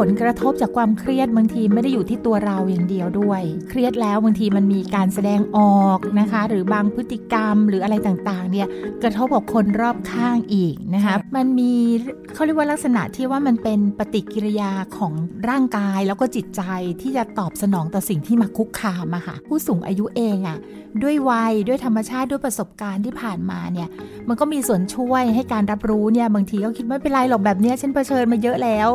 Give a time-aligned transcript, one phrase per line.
[0.00, 8.68] ผลกระทบจากความเครียดบางทีไม่ได้อยู่ที่ตัวเราอย่างเดียวด้วย เครียดแล้วบางทีมันมีการแสดงออกนะคะ หรือบางพฤติกรรมหรืออะไรต่างๆเนี่ย
[9.02, 11.72] กระทบกับคนรอบข้างอีกนะคะมันมี
[12.34, 15.12] เขาเรียกว่าลักษณะที่ว่ามันเป็นปฏิกิริยาของ
[15.48, 16.62] ร่างกายแล้วก็จิตใจ
[17.02, 20.58] ที่จะตอบสนองต่อสิ่งที่มาคุกคามอะค่ะผู้สูงอายุเองอะ
[21.02, 23.88] ด้วยวัยด้วยธรรมชาติด้วยประสบการณ์ที่ผ่านมาเนี่ย
[24.28, 28.88] มันก็มีส่วนช่วยให้การรับรู้เนี่ยบางทีก็คิดไม่เป็นไรหรอกแบบเนี้ยฉันเผชิญมาเยอะแล้ว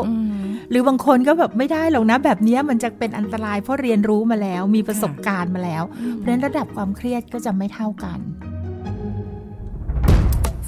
[0.70, 5.84] หรือบางคนก็แบบไม่ได้หรอกนะ แบบเนี้ยมันจะเป็นอันตรายเพราะเรียนรู้มาแล้ว มีประสบการณ์มาแล้ว
[6.16, 8.20] เพราะฉะนั้นระดับความเครียดก็จะไม่เท่ากัน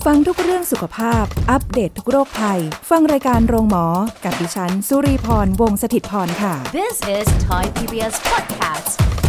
[0.06, 2.60] ฟังทุกเรื่องสุขภาพ อัปเดตททุกโรคภัย
[2.90, 3.86] ฟังรายการโรงหมอ
[4.24, 9.27] กับดิฉัน สุรีพร วงศิตพรค่ะ This is Thai PBS podcast.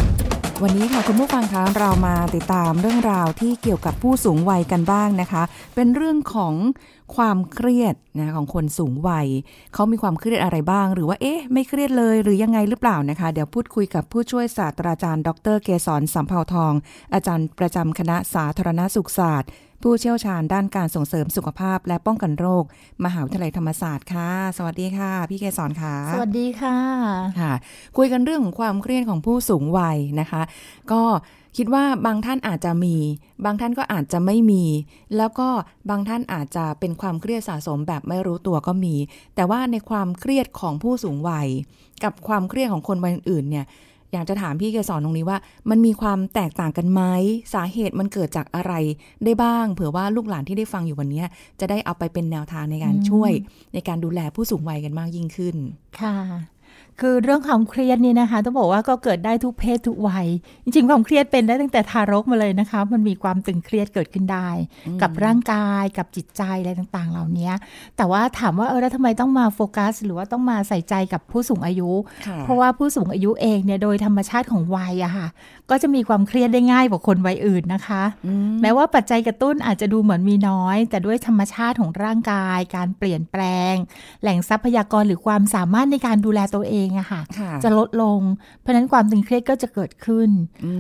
[0.65, 5.43] วันนี้ค่ะคุณผู้ฟังคะเรามาติดตามเรื่องราวที่เกี่ยวกับผู้สูงวัยกันบ้างนะคะ
[5.75, 6.55] เป็นเรื่องของ
[7.17, 9.27] ความเครียดนะของคนสูงวัย
[9.75, 16.73] เขามีความเครียดอะไรบ้าง หรือว่าเอ๊ะไม่เครียดเลยหรือยังไงหรือเปล่านะคะ เดี๋ยวพูดคุยกับผู้ช่วยศาสตราจารย์ ดรเกษรสัมเภาทอง
[17.15, 19.51] อาจารย์ประจำคณะสาธารณสุขศาสตร์
[19.83, 22.65] ผู้เชี่ยวชาญด้านการส่งเสริมสุขภาพและป้องกันโรค
[23.05, 26.77] มหาวิทยาลัยธรรมศาสตร์ค่ะ สวัสดีค่ะ พี่เกษรค่ะ สวัสดีค่ะ
[27.41, 27.53] ค่ะ
[27.97, 30.43] คุยกันเรื่องของความเครียดของผู้สูงวัยนะคะ
[30.93, 31.03] ก็
[31.57, 32.97] คิดว่าบางท่านอาจจะมี
[33.45, 34.65] บางท่านก็อาจจะไม่มี
[35.17, 35.49] แล้วก็
[35.91, 38.95] บางท่านอาจจะเป็นความเครียดสะสมแบบไม่รู้ตัวก็มี
[39.35, 41.49] แต่ว่าในความเครียดของผู้สูงวัย
[42.05, 43.67] กับความเครียดของคนวัยอื่นๆเนี่ย
[44.13, 45.39] อยากจะถามพี่เกสรตรงนี้ว่า
[45.71, 47.03] มันมีความแตกต่างกันไหม
[47.55, 48.73] สาเหตุมันเกิดจากอะไร
[49.25, 51.23] ได้บ้าง เผื่อว่าลูกหลานที่ได้ฟังอยู่วันนี้
[51.61, 53.33] จะได้เอาไปเป็นแนวทางในการช่วย
[53.75, 55.57] ในการดูแลผู้สูงวัยกันมากยิ่งขึ้น
[56.01, 56.17] ค่ะ
[57.01, 60.27] คือเรื่องความเครียดนี่นะคะต้องบอกว่าก็เกิดได้ทุกเพศทุกวัย
[60.65, 64.49] จริงๆความเครียดเป็นได้ตั้งแต่ทารกมาเลยนะคะ มันมีความตึงเครียดเกิดขึ้นได้
[65.03, 67.51] กับร่างกายกับจิตใจอะไรต่างๆ เหล่านี้
[67.97, 71.91] แต่ว่าถามว่าเออแล้วทำไมต้องมาโฟกัส หรือว่าต้องมาใส่ใจกับผู้สูงอายุ
[72.27, 75.29] ค่ะเพราะว่าผู้สูงอายุเองเนี่ยโดยธรรมชาติของวัยอะค่ะ
[75.71, 78.03] ก็จะมีความเครียดได้ง่ายกว่าคนวัยอื่นนะคะ
[78.63, 83.75] แม้ว่าปัจจัยกระตุ้นอาจจะดูเหมือนมีน้อย แต่ด้วยธรรมชาติของร่างกาย การเปลี่ยนแปลง
[84.23, 88.21] แหล่งทรัพยากรหรือความสามารถในการดูแลตัวเองอะค่ะค่ะ จะลดลง
[88.61, 90.31] เพราะฉะนั้นความตึงเครียดก็จะเกิดขึ้น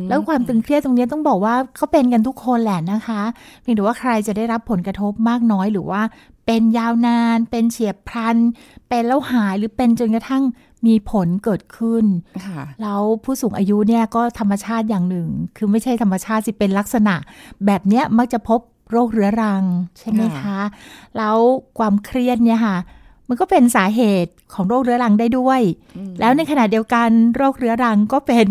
[0.08, 3.22] แล้วความตึงเครียดตรงนี้ต้องบอกว่าเขาเป็นกันทุกคนแหละนะคะ
[3.60, 6.02] เพียงแต่ว่าใครจะได้รับผลกระทบมากน้อยหรือว่า
[6.46, 8.36] เป็นยาวนาน เป็นเฉียบพลัน
[8.88, 10.42] เป็นแล้วหายหรือเป็นจนกระทั่ง
[10.86, 12.04] มีผลเกิดขึ้น
[12.46, 17.14] ค่ะแล้วผู้สูงอายุเนี่ยก็ธรรมชาติอย่างหนึ่ง คือไม่ใช่ธรรมชาติสิเป็นลักษณะ
[17.66, 18.60] แบบเนี้ยมักจะพบ
[18.90, 19.64] โรคเรื้อรัง
[19.98, 20.60] ใช่ไหมค่ะคะ
[21.16, 21.36] แล้ว
[21.78, 22.76] ความเครียดเนี่ยค่ะ
[23.28, 25.60] มันก็เป็นสาเหตุของโรคเรื้อรังได้ด้วย
[26.20, 28.46] แล้วในขณะเดียวกันโรคเรื้อรังก็เป็น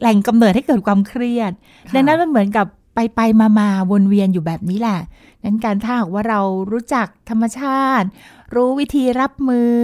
[0.00, 1.52] แหล่งกำเนิดให้เกิดความเครียด
[1.88, 5.00] ค่ะดังนั้นมันเหมือนกับ ไปไปมามาวนเวียนอยู่แบบนี้แหละ
[5.44, 6.40] นั้นการถ้าหากว่าเรา
[6.72, 8.06] รู้จักธรรมชาติ
[8.54, 9.76] รู้วิธีรับมือ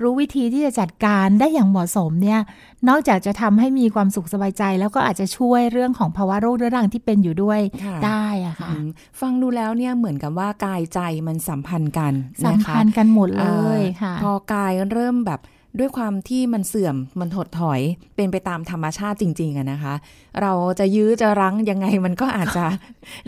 [0.00, 2.40] รู้วิธีที่จะจัดการได้อย่างเหมาะสมเนี่ย
[2.88, 8.86] นอกจากจะทำให้มีความสุขสบายใจ แล้วก็อาจจะช่วยเรื่องของภาวะโรคเรื้อรังที่เป็นอยู่ด้วยค่ะได้อะค่ะอืม
[9.20, 12.12] ฟังดูแล้วเนี่ยเหมือนกับว่ากายใจมันสัมพันธ์กัน
[12.44, 15.40] สัมนะคะพันธ์กันหมดเลยอ่าค่ะ พอกายเริ่มแบบ
[15.78, 17.80] ด้วยความที่มันเสื่อมมันถดถอย
[18.16, 19.94] เป็นไปตามธรรมชาติจริงๆอะนะคะ
[20.40, 22.66] เราจะยื้อจะรั้งยังไงมันก็อาจจะ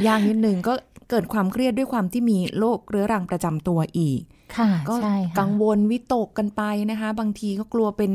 [0.07, 0.75] ยากนิดนึงก็
[1.11, 4.21] เกิดความเครียดด้วยความที่มีโรคเรื้อรังประจำตัวอีก
[4.57, 8.11] ค่ะก็ใช่ค่ะกังวลวิตกกันไปนะคะ บางทีก็กลัวเป็น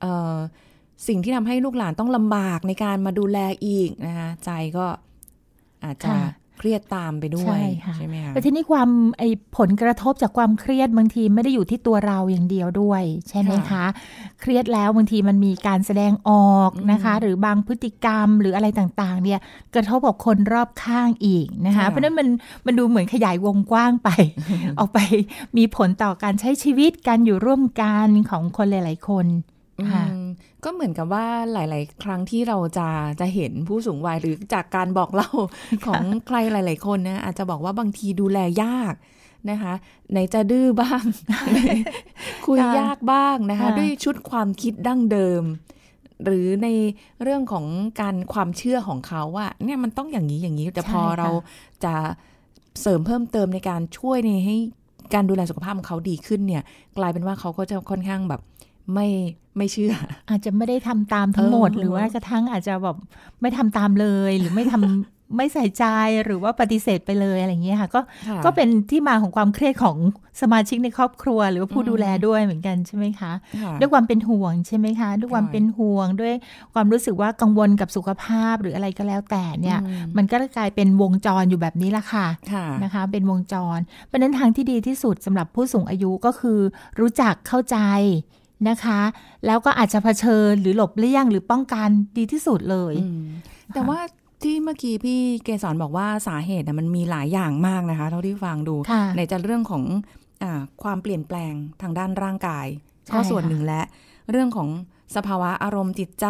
[0.00, 0.36] เอ่อ
[1.08, 4.86] สิ่งที่ทำให้ลูกหลานต้องลำบากในการมาดูแลอีกนะคะใจก็
[5.84, 6.22] อาจจะค่ะ
[6.58, 8.88] เครียดตามไปด้วยใช่ค่ะใช่ไหมคะแต่ทีนี้ความ
[9.18, 9.22] ไอ
[9.58, 13.84] ผลกระทบจากความเครียดบางทีไม่ได้อยู่ที่ตัวเราอย่างเดียวด้วย ใช่ไหมคะ
[14.40, 19.40] เครียดแล้วบางทีมันมีการแสดงออกนะคะ หรือบางพฤติกรรมหรืออะไรต่างๆ เนี่ย
[19.74, 22.28] กระทบกับคนรอบข้างอีกนะคะค่ะเพราะฉะนั้นมัน
[22.66, 24.08] มันดูเหมือนขยายวงกว้างไป
[24.78, 24.98] ออกไป
[25.56, 29.53] มีผลต่อการใช้ชีวิตการอยู่ร่วมกันของคนหลาย ๆ คนค่ะอืม
[30.64, 32.88] ก็เหมือนกับว่าหลาย ๆ ครั้งที่เราจะ
[33.20, 35.30] จะเห็นผู้สูงวัยหรือจากการบอกเล่า
[35.86, 38.94] ของใครหลาย ๆ คนนะอาจจะบอกว่าบางทีดูแลยาก
[39.50, 39.74] นะคะ
[40.10, 41.04] ไหนจะดื้อบ้าง
[42.46, 45.42] คุยค่ะยากบ้างนะคะค่ะด้วยชุดความคิดดั้งเดิม
[46.24, 46.68] หรือใน
[47.22, 47.66] เรื่องของ
[48.00, 51.28] การความเชื่อของเขาว่าเนี่ยมันต้องอย่างนี้อย่างนี้แต่พอเรา
[51.84, 51.94] จะ
[52.80, 54.56] เสริมเพิ่มเติมในการช่วยในให้
[55.14, 56.62] การดูแลสุขภาพของเขาดีขึ้นเนี่ย
[56.98, 58.40] กลายเป็นว่าเขาก็จะค่อนข้างแบบ
[58.92, 59.08] ไม่
[59.56, 59.94] ไม่เชื่อ
[60.30, 62.96] อาจจะไม่ได้ทำตามทั้งหมดเออหรือว่ากระทั่งอาจจะแบบ
[63.40, 64.84] ไม่ทำตามเลย หรือไม่ทำ
[65.36, 65.84] ไม่ใส่ใจ
[66.24, 69.96] หรือว่าปฏิเสธไปเลยอะไรเงี้ยค่ะ ก็ค่ะก็เป็นที่มาของความเครียดของ
[70.40, 73.32] สมาชิกในครอบครัว หรือว่าผู้อืมดูแลด้วยเหมือนกันใช่ไหมคะ
[73.62, 76.34] ค่ะด้วยความเป็นห่วงใช่ไหมคะด้วยความค่ะเป็นห่วงด้วย
[76.74, 86.58] ความรู้สึกว่ากังวลกับสุขภาพหรืออะไรก็แล้วแต่เนี่ยอืมมันก็กลายเป็นวงจรอยู่แบบนี้ละค่ะค่ะนะคะ เป็นวงจรเพราะฉะนั้นทางที่ดีที่สุดสำหรับผู้สูงอายุก็คือ
[87.00, 87.78] รู้จักเข้าใจ
[88.68, 89.00] นะคะ
[89.46, 93.24] แล้วก็อาจจะเผชิญหรือหลบเลี่ยงหรือป้องกันดีที่สุดเลยอืม
[93.74, 93.98] แต่ว่า
[94.42, 99.84] ที่เมื่อกี้พี่เกสรบอกว่าสาเหตุน่ะมันมีหลายอย่างมากนะคะ เท่าที่ฟังดูค่ะในจะเรื่องของ
[100.42, 101.52] อาความเปลี่ยนแปลง
[101.82, 102.66] ทางด้านร่างกาย
[103.06, 103.82] ใช่ก็ส่วนค่ะหนึ่งและ
[104.30, 104.68] เรื่องของ
[105.16, 106.26] สภาวะอารมณ์จิตใจ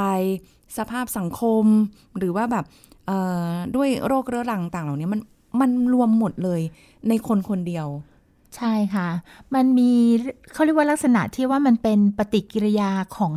[0.78, 1.64] สภาพสังคม
[2.18, 2.64] หรือว่าแบบ
[3.06, 5.20] เอ่อด้วยโรคเรื้อรังต่างเหล่านี้มัน
[5.60, 6.60] มันรวมหมดเลย
[7.08, 7.86] ในคนคนเดียว
[8.56, 9.08] ใช่ค่ะ
[9.54, 9.92] มันมี
[10.52, 13.32] เขาเรียกว่าลักษณะที่ว่ามันเป็นปฏิกิริยาของ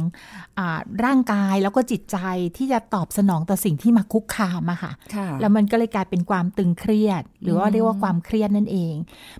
[0.59, 2.17] อาร่างกายแล้วก็จิตใจ
[2.57, 8.93] ที่จะตอบสนองต่อสิ่งที่มาคุกคามอะค่ะค่ะ แล้วมันก็เลยกลายเป็นความตึงเครียด หรือว่าเรียกว่าความเครียดนั่นเอง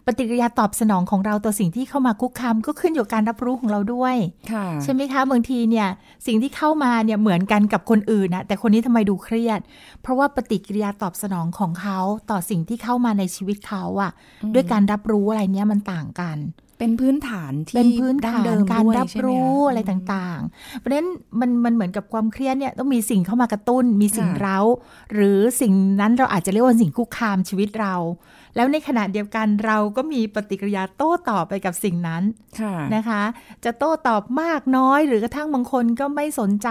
[0.06, 4.16] ปฏิกิริยาตอบสนองของเราต่อสิ่งที่เข้ามาคุกคามก็ขึ้นอยู่กับการรับรู้ของเราด้วย
[4.52, 5.88] ค่ะใช่ไหมคะบางทีเนี่ย
[6.28, 9.60] สิ่งที่เข้ามาเนี่ยเหมือนกันกับคนอื่นนะแต่คนนี้ทำไมดูเครียด
[10.02, 12.00] เพราะว่าปฏิกิริยาตอบสนองของเขา
[12.32, 14.12] ต่อสิ่งที่เข้ามาในชีวิตเขาอะ
[14.54, 16.40] ด้วยการรับรู้อะไรเนี้ยมันต่างกัน
[16.80, 21.10] เป็นพื้นฐานที่เป็นพื้นดั้ฐางนเดิมการด้วยรับใช่ไหมรู้คอะไรต่างๆ เพราะฉะนั้น
[21.40, 24.60] มันมันเหมือนกับความเครียดเนี่ยต้องมีสิ่งเข้ามากระตุ้น มีสิ่งค่ะเร้า
[25.14, 27.96] หรือสิ่งนั้นเราอาจจะเรียกว่าสิ่งคุกคามชีวิตเรา
[28.56, 32.24] แล้วในขณะเดียวกันเราก็มีปฏิกิริยาโต้ตอบไปกับสิ่งนั้น
[32.60, 33.24] ค่ะนะคะ
[33.64, 36.70] จะโต้ตอบมากน้อย หรือกระทั่งบางคนก็ไม่สนใจ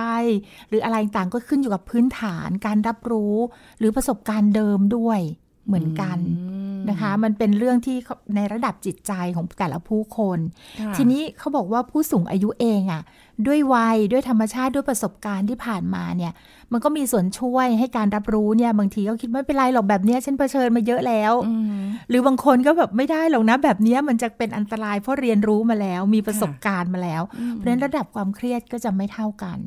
[0.69, 3.37] หรืออะไรต่างก็ขึ้นอยู่กับพื้นฐานการรับรู้
[3.79, 5.21] หรือประสบการณ์เดิมด้วย
[5.67, 7.97] เหมือนกันอืมนะคะ มันเป็นเรื่องที่
[8.37, 10.39] ในระดับจิตใจของแต่ละผู้คน
[10.81, 13.03] ค่ะทีนี้เขาบอกว่าผู้สูงอายุเองอะ่ะ
[13.47, 16.33] ด้วยวัยด้วยธรรมชาติด้วยประสบการณ์ที่ผ่านมาเนี่ย
[16.73, 27.23] มันก็มีส่วนช่วยให้การรับรู้เนี่ย บางทีก็คิดไม่เป็นไรหรอกแบบเนี้ยฉันเผชิญมาเยอะแล้วอืมหรือบางคนก็แบบไม่ได้หรอกนะแบบเนี้ยมันจะเป็นอันตรายเพราะเรียนรู้มาแล้ว มีประสบการณ์มาแล้ว
[27.55, 29.59] เพราะฉะนั้นระดับความเครียดก็จะไม่เท่ากัน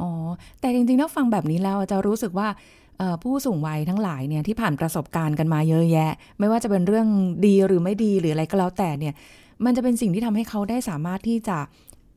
[0.00, 0.10] อ๋อ
[0.60, 2.77] แต่จริงๆถ้าฟังแบบนี้แล้วจะรู้สึกว่าเอ่อ
[3.22, 7.08] ผู้สูงวัยทั้งหลายเนี่ยที่ผ่านประสบการณ์กันมาเยอะแยะ ไม่ว่าจะเป็นเรื่อง
[7.46, 9.14] ดีหรือไม่ดีหรืออะไรก็แล้วแต่เนี่ย
[9.64, 11.58] มันจะเป็นสิ่งที่ทำให้เขาได้สามารถที่จะ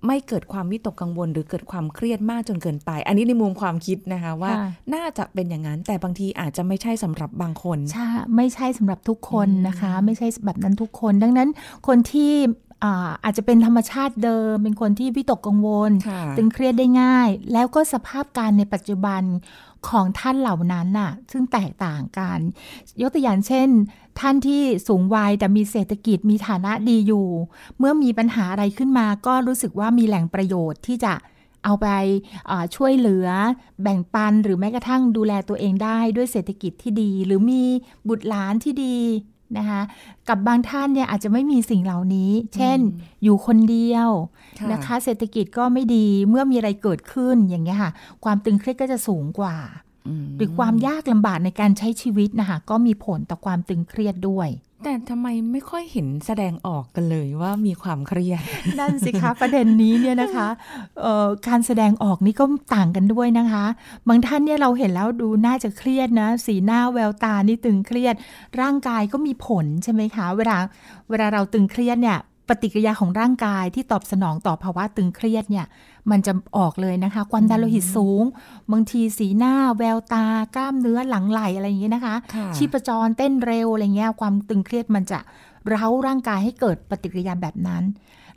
[0.07, 11.49] ไม่เกิดความวิตกกังวล หรือเกิดความเครียดมากจนเกินไป อันนี้ในมุมความคิดนะคะว่าค่ะน่าจะเป็นอย่างนั้น แต่บางทีอาจจะไม่ใช่สำหรับบางคนใช่ไม่ใช่สำหรับทุกคนนะคะ ไม่ใช่แบบนั้นทุกคน ดังนั้น
[11.87, 12.33] คนที่
[12.83, 19.23] อ่าอาจจะเป็นธรรมชาติเดิม เป็นคนที่วิตกกังวลค่ะตึงเครียดได้ง่าย แล้วก็สภาพการในปัจจุบัน
[19.89, 22.39] ของท่านเหล่านั้นน่ะ ซึ่งแตกต่างกัน
[23.01, 23.69] ยกตัวอย่างเช่น
[24.19, 27.27] ท่านที่สูงวัยแต่มีเศรษฐกิจมีฐานะดีอยู่
[27.77, 31.13] เมื่อมีปัญหาอะไรขึ้นมา ก็รู้สึกว่ามีแหล่งประโยชน์ที่จะ
[31.63, 31.87] เอาไป
[32.49, 33.27] อ่าช่วยเหลือ
[33.83, 37.63] แบ่งปันหรือแม้กระทั่งดูแลตัวเองได้ด้วยเศรษฐกิจที่ดี หรือมี
[38.07, 38.97] บุตรหลานที่ดี
[39.57, 39.81] นะคะ
[40.29, 42.79] กับบางท่านเนี่ยอาจจะไม่มีสิ่งเหล่านี้ เช่น
[43.23, 44.09] อยู่คนเดียว
[44.59, 47.91] ค่ะนะคะ เศรษฐกิจก็ไม่ดีเมื่อมีอะไรเกิดขึ้นอย่างเงี้ยค่ะ
[48.23, 49.90] ความตึงเครียดก็จะสูงกว่าอืม
[50.37, 54.49] หรือความยากลำบากในการใช้ชีวิตนะคะก็มีผลต่อความตึงเครียดด้วย
[54.85, 58.41] แต่ทำไมไม่ค่อยเห็นแสดงออกกันเลยว่ามีความเครียด
[58.79, 60.47] นั่นสิคะประเด็นนี้เนี่ยนะคะ
[61.01, 62.45] เอ่อการแสดงออกนี่ก็
[62.75, 63.65] ต่างกันด้วยนะคะ
[64.07, 68.15] บางท่านเนี่ยเราเห็นแล้วดูน่าจะเครียดนะ สีหน้าแววตานี่ตึงเครียด
[68.61, 70.57] ร่างกายก็มีผลใช่ไหมคะ เวลา
[71.09, 75.65] เวลาเราตึงเครียดเนี่ยปฏิกิริยาของร่างกายที่ตอบสนองต่อภาวะตึงเครียดเนี่ย
[76.11, 78.23] มันจะออกเลยนะคะ ความดันโลหิตสูง
[78.71, 80.25] บางทีสีหน้าแววตา
[80.55, 85.19] กล้ามเนื้อหลังไหลอะไรอย่างเงี้ยนะคะค่ะชีพจรเต้นเร็วอะไรเงี้ยความตึงเครียดมันจะ
[85.69, 87.83] เร้าร่างกายให้เกิดปฏิกิริยาแบบนั้น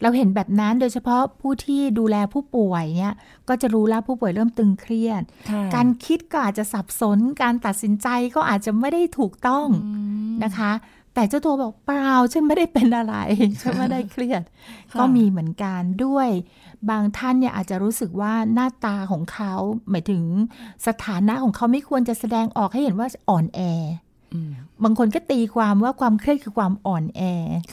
[0.03, 3.15] เราเห็นแบบนั้นโดยเฉพาะผู้ที่ดูแลผู้ป่วยเนี่ย
[3.49, 9.93] ก็จะรู้แล้วผู้ป่วยเริ่มตึงเครียดค่ะการคิดก็อาจจะสับสน การตัดสินใจก็อาจจะไม่ได้ถูกต้องอื
[10.31, 10.71] มนะคะ
[11.15, 13.17] แต่เจ้าตัวบอกเปล่าฉันไม่ได้เป็นอะไร
[13.61, 14.43] ฉันไม่ได้เครียด
[14.93, 16.29] ค่ะก็มีเหมือนกันด้วย
[16.91, 19.53] บางท่านเนี่ยอาจจะรู้สึกว่าหน้าตาของเขา
[19.91, 20.23] หมายถึง
[20.87, 23.61] สถานะของเขาไม่ควรจะแสดงออกให้เห็นว่าอ่อนแอ
[24.35, 24.53] อืม
[24.85, 27.23] บางคนก็ตีความว่าความเครียดคือความอ่อนแอ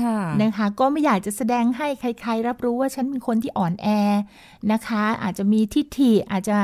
[0.04, 3.88] ค่ะนะคะก็ไม่อยากจะแสดงให้ใคร ๆ รับรู้ว่าฉันเป็นคนที่อ่อนแอ
[4.72, 6.58] นะคะ อาจจะมีทิฐิอาจจะ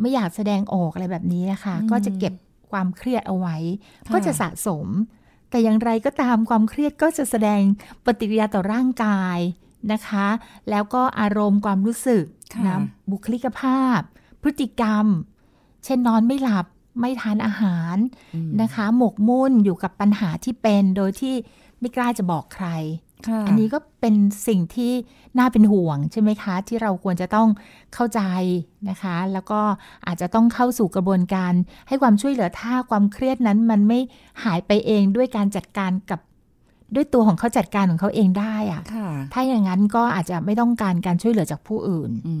[0.00, 2.34] ไม่อยากแสดงออกอะไรแบบนี้นะคะอืมก็จะเก็บ
[2.70, 3.56] ความเครียดเอาไว้
[4.06, 4.86] ค่ะก็จะสะสม
[5.50, 7.62] แต่อย่างไรก็ตามความเครียดก็จะแสดง
[8.04, 9.38] ปฏิกิริยาต่อร่างกาย
[9.92, 10.26] นะคะ
[10.70, 12.76] แล้วก็อารมณ์ความรู้สึกค่ะนะ
[13.10, 14.00] บุคลิกภาพ
[14.42, 15.06] พฤติกรรม
[15.84, 16.66] เช่นนอนไม่หลับ
[17.00, 17.96] ไม่ทานอาหาร
[18.34, 21.34] อืมนะคะ หมกมุ่นอยู่กับปัญหาที่เป็นโดยที่
[21.80, 22.66] ไม่กล้าจะบอกใคร
[23.46, 24.14] อันนี้ก็เป็น
[24.48, 24.92] สิ่งที่
[25.38, 27.48] น่าเป็นห่วงใช่ไหมคะ ที่เราควรจะต้อง
[27.94, 28.20] เข้าใจ
[28.88, 29.60] นะคะ แล้วก็
[30.06, 31.52] อาจจะต้องเข้าสู่กระบวนการ
[31.88, 33.98] ให้ความช่วยเหลือถ้าความเครียดนั้นมันไม่
[34.44, 36.20] หายไปเองด้วยการจัดการกับ
[36.96, 38.82] ด้วยตัวของเขาจัดการของเขาเองได้อะ
[39.32, 42.34] ถ้าอย่างนั้นก็อาจจะไม่ต้องการการช่วยเหลือจากผู้อื่นอื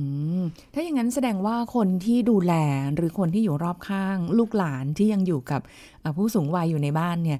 [0.74, 2.52] ถ้าอย่างนั้นแสดงว่าคนที่ดูแล
[2.96, 5.60] หรือคนที่อยู่รอบข้าง ลูกหลานที่ยังอยู่กับ
[6.16, 7.38] ผู้สูงวัยอยู่ในบ้านเนี่ย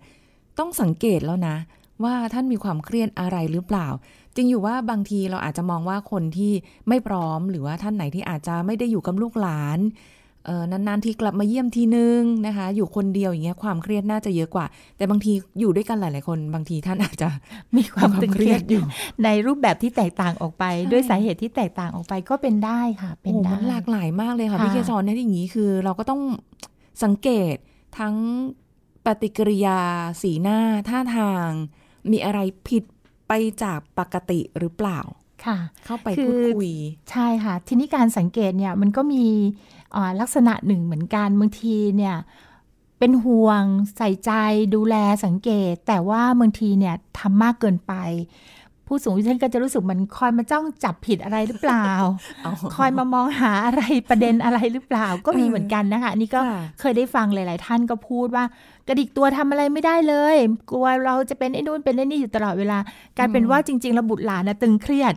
[0.59, 1.57] ต้องสังเกตแล้วนะ
[2.05, 3.89] ว่าท่านมีความเครียดอะไรหรือเปล่า
[4.37, 6.53] จริงอยู่ว่าบางทีเราอาจจะมองว่าคนที่
[6.89, 9.81] ไม่พร้อม หรือว่าท่านไหนที่อาจจะไม่ได้อยู่กับลูกหลาน
[10.47, 14.67] เออนานๆ ทีกลับมาเยี่ยมทีนึงนะคะ อยู่คนเดียวอย่างเงี้ยความเครียดน่าจะเยอะกว่า
[14.97, 17.29] แต่บางทีอยู่ด้วยกันหลาย ๆ คน บางทีท่านอาจจะ
[17.77, 18.83] มีความตึงเครียดอยู่
[19.25, 26.21] ในรูปแบบที่แตกต่างออกไป ด้วยสาเหตุที่แตกต่างออกไปก็เป็นได้ค่ะเป็นได้หลากหลายมากเลยค่ะพี่เคซอนเนี่ยอย่างนี้คือ เราก็ต้อง
[27.03, 27.57] สังเกต
[27.99, 28.15] ทั้ง
[29.07, 29.81] ปฏิกิริยา
[30.23, 31.51] สีหน้าท่าทาง
[32.11, 32.85] มีอะไรผิด
[33.29, 35.01] ไปจากปกติหรือเปล่า
[35.45, 36.73] ค่ะเข้าไปพูดคุย
[37.11, 39.25] ใช่ค่ะ ทีนี้การสังเกตเนี่ยมันก็มี
[40.21, 42.17] ลักษณะหนึ่งเหมือนกันบางทีเนี่ย
[42.99, 43.63] เป็นห่วง
[43.97, 44.33] ใส่ใจ
[44.75, 47.93] ดูแลสังเกต แต่ว่าบางทีเนี่ยทำมากเกินไป
[48.93, 51.87] ผู้สูงอายุท่านก็จะรู้สึกมันคอยมาจ้องจับผิดอะไรหรือเปล่า
[52.77, 56.41] คอยมามองหาอะไรประเด็นอะไรหรือเปล่า ก็มีเหมือนกันนะคะนี่ก็
[56.81, 58.45] เคยได้ฟังหลาย ๆ ท่านก็พูดว่า
[58.89, 60.37] กระดิกตัวทำอะไรไม่ได้เลย
[60.71, 62.79] กลัวเราจะเป็นไอ้นู่นเป็นไอ้นี่อยู่ตลอดเวลา
[63.19, 65.15] กลายเป็นว่าจริงๆระบุตรหลานนะตึงเครียด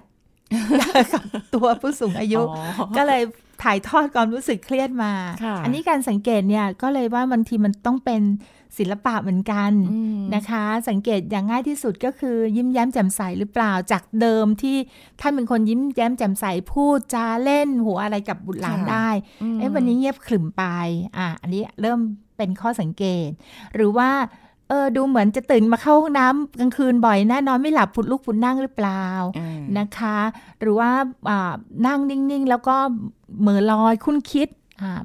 [0.80, 1.24] กับ
[1.56, 2.42] ตัวผู้สูงอายุ
[2.98, 3.22] ก็เลย
[3.64, 5.14] ถ่ายทอดความรู้สึกเครียดมา
[5.64, 8.22] อันนี้การสังเกตเนี่ยก็เลยว่าบางทีมันต้องเป็น
[8.78, 9.72] ศิลปะเหมือนกัน
[10.36, 14.78] นะคะ สังเกตอย่างง่ายที่สุดก็คือยิ้มแย้มแจ่มใสหรือเปล่าจากเดิมที่
[15.22, 19.10] ท่านเป็นคนยิ้มแย้มแจ่มใสพูดจาเล่นหัวอะไรกับบุตรหลานได้
[19.58, 20.64] เอ้วันนี้เงียบขรึมไป
[21.18, 22.00] อะอันนี้เริ่ม
[22.38, 23.30] เป็นข้อสังเกต
[23.76, 24.10] หรือว่า
[24.70, 29.06] เออดูเหมือนจะตื่นมาเข้าห้องน้ำกลางคืนบ่อยแน่นอนไม่หลับผุดลุกผุดนั่งหรือเปล่า
[29.80, 30.18] นะคะ
[30.60, 30.90] หรือว่า
[31.88, 32.76] นั่งนิ่งๆ แล้วก็
[33.40, 34.50] เหม่อลอยคุ้นคิด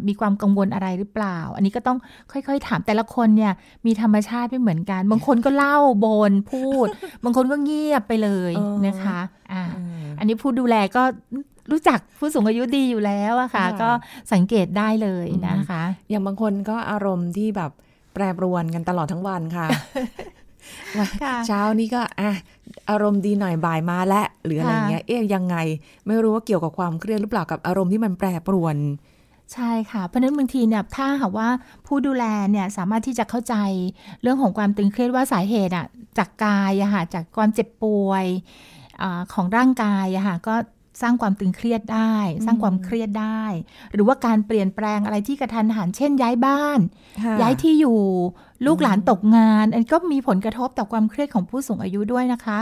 [0.06, 1.98] มีความกังวลอะไรหรือเปล่า อันนี้ก็ต้อง
[2.32, 3.52] ค่อย ๆ ถามแต่ละคนเนี่ย
[3.86, 6.86] มีธรรมชาติไม่เหมือนกัน บางคนก็เล่าบนพูด
[7.24, 8.52] บางคนก็เงียบไปเลย
[8.86, 9.18] นะคะ
[9.52, 9.62] อ่า
[10.18, 11.02] อันนี้ผู้ดูแลก็
[11.70, 13.90] รู้จักผู้สูงอายุดีอยู่แล้วอะค่ะ ก็
[14.32, 17.87] สังเกตได้เลยนะคะ อย่างบางคนก็อารมณ์ที่แบบแป
[18.22, 19.66] รปรวนกันตลอดทั้งวันค่ะ
[21.46, 22.32] เช้านี้ก็อะ
[22.90, 25.56] อารมณ์ดีหน่อยบ่ายมาและหรืออะไรเงี้ย เอ๊ยยังไง
[26.06, 28.76] ไม่รู้ว่าเกี่ยวกับความเครียดหรือเปล่ากับอารมณ์ที่มันแปรปรวน
[29.54, 31.48] ใช่ค่ะ เพราะนั้นบางทีเนี่ยถ้าหากว่า
[31.86, 33.54] ผู้ดูแลเนี่ยสามารถที่จะเข้าใจ
[34.22, 35.86] เรื่องของความตึงเครียดว่าสาเหตุอะ
[36.18, 38.26] จากกายอะค่ะจากความเจ็บป่วย
[39.02, 40.54] อของร่างกายอะค่ะก็
[41.00, 43.44] สร้างความตึงเครียดได้ สร้างความเครียดได้
[43.94, 46.78] หรือว่าการเปลี่ยนแปลงอะไรที่กระทันหันเช่นย้ายบ้าน
[47.40, 47.98] ย้ายที่อยู่
[48.66, 52.58] ลูกหลานตกงาน อันก็มีผลกระทบต่อความเครียดของผู้สูงอายุด้วยนะคะ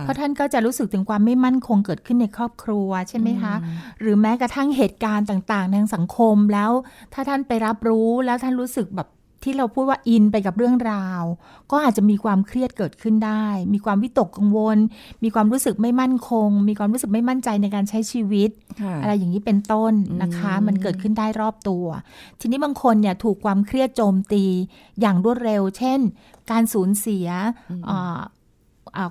[0.00, 3.54] เพราะท่านก็จะรู้สึกถึงความไม่มั่นคงเกิดขึ้นในครอบครัวใช่ไหมคะ
[4.00, 6.70] หรือแม้กระทั่งเหตุการณ์ต่าง ๆ ทางสังคมแล้ว
[7.14, 9.08] ถ้าท่านไปรับรู้แล้วท่านรู้สึกแบบ
[9.46, 11.22] ที่เราพูดว่าอินไปกับเรื่องราว
[11.70, 14.78] ก็อาจจะมีความเครียดเกิดขึ้นได้ มีความวิตกกังวล
[15.24, 18.50] มีความรู้สึกไม่มั่นคง มีความรู้สึกไม่มั่นใจในการใช้ชีวิต
[19.02, 21.86] อะไรอย่างนี้เป็นต้นนะคะ มันเกิดขึ้นได้รอบตัว
[22.40, 24.44] ทีนี้บางคนเนี่ยถูกความเครียดโจมตี
[25.00, 26.00] อย่างรวดเร็ว เช่น
[26.50, 27.26] การสูญเสีย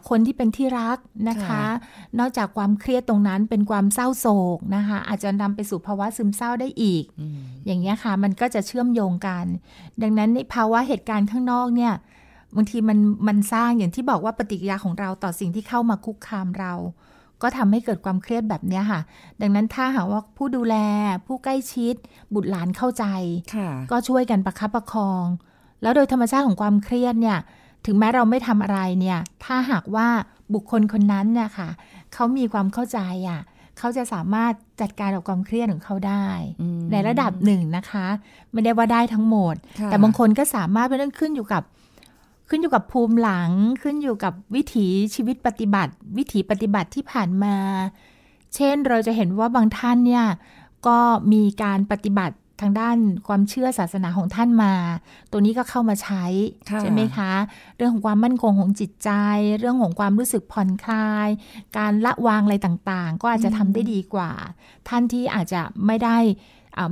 [0.10, 0.98] คนที่เป็นที่รัก
[1.30, 1.64] นะคะ
[2.20, 4.28] นอกจากความเครียดตรงนั้นเป็นความเศร้าโศ
[4.58, 7.04] กนะคะ อาจจะนำไปสู่ภาวะซึมเศร้าได้อีก
[7.66, 9.46] อย่างนี้ค่ะ มันก็จะเชื่อมโยงกัน
[10.02, 11.94] ดังนั้นในภาวะเหตุการณ์ข้างนอกเนี่ย
[12.56, 16.74] บางทีมันมันสร้างอย่างที่บอกว่าปฏิกิริยาของเราต่อสิ่งที่เข้ามาคุกคามเรา
[17.42, 19.02] ก็ทำให้เกิดความเครียดแบบนี้ค่ะ
[19.42, 20.76] ดังนั้นถ้าหากว่าผู้ดูแล
[21.28, 21.96] ผู้ใกล้ชิด
[22.34, 23.06] บุตรหลานเข้าใจ
[23.92, 25.26] ก็ช่วยกันประคับประคอง
[25.82, 27.38] แล้วโดยธรรมชาติของความเครียดเนี่ย
[27.86, 30.08] ถึงแม้เราไม่ทำอะไรเนี่ย ถ้าหากว่า
[30.54, 31.70] บุคคลคนนั้นเนี่ยค่ะ
[32.14, 33.00] เขามีความเข้าใจ
[33.30, 33.42] อะ
[33.78, 36.28] เขาจะสามารถจัดการกับความเครียดของเขาได้
[36.92, 38.08] ในระดับหนึ่งนะคะ
[38.52, 41.64] ไม่ได้ว่าได้ทั้งหมด แต่บางคนก็สามารถเป็นเรื่องขึ้นอยู่กับ
[42.50, 43.52] ขึ้นอยู่กับภูมิหลัง
[43.82, 47.56] ขึ้นอยู่กับวิถีชีวิตปฏิบัติ วิถีปฏิบัติที่ผ่านมา
[48.56, 50.26] เช่นเราจะเห็นว่าบางท่านเนี่ย
[50.88, 51.00] ก็
[51.34, 52.98] มีการปฏิบัติ ทางด้าน
[53.28, 54.74] ความเชื่อศาสนาของท่านมา
[55.32, 56.24] ตัวนี้ก็เข้ามาใช้
[56.82, 57.32] ใช่ไหมคะ
[57.78, 59.12] เรื่องของความมั่นคงของจิตใจ
[59.60, 61.30] เรื่องของความรู้สึกผ่อนคลาย
[61.78, 64.32] การละวางอะไรต่างๆ ก็อาจจะทำได้ดีกว่า
[64.90, 66.18] ท่านที่อาจจะไม่ได้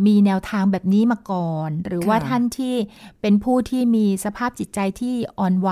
[0.07, 2.75] มีแนวทางแบบนี้มาก่อน หรือว่าท่านที่
[3.21, 5.69] เป็นผู้ที่มีสภาพจิตใจที่อ่อนไหว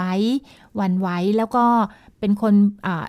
[0.80, 1.65] วันไหวแล้วก็
[2.20, 2.53] เป็นคน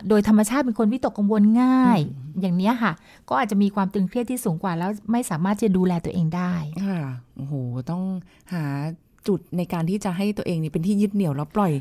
[0.08, 1.98] โดยธรรมชาติเป็นคนวิตกกังวลง่าย
[2.40, 2.92] อย่างนี้ค่ะ
[3.28, 6.54] ก็อาจจะมีความตึงเครียดที่สูงกว่า แล้วไม่สามารถจะดูแลตัวเองได้
[6.86, 7.00] ค่ะ
[7.36, 7.54] โอ้โห
[7.90, 8.02] ต้อง
[8.52, 8.64] หา
[9.28, 11.72] จุดในการที่จะให้ตัวเองนี่เป็นที่ยึดเหนี่ยวแล้วปล่อย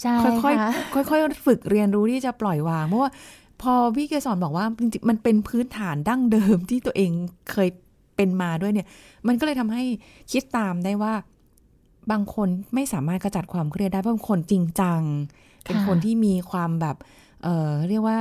[0.00, 3.10] ใช่ค่อยค่ะๆค่อยๆฝึกเรียนรู้ที่จะปล่อยวางเพราะว่า
[3.62, 7.10] พอพี่เกสรบอกว่าจริงๆมันเป็นพื้นฐานดั้งเดิมที่ตัวเอง
[7.50, 7.68] เคย
[8.20, 8.88] เป็นมาด้วยเนี่ย
[9.26, 9.82] มันก็เลยทำให้
[10.32, 11.12] คิดตามได้ว่า
[12.10, 15.00] บางคนไม่สามารถกระจัดความเครียดได้เพราะบางคนจริงจัง
[15.64, 16.96] เป็นคนที่มีความแบบ
[17.42, 18.18] เออเรียกว่า